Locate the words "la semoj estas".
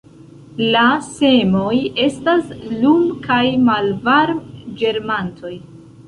0.75-2.47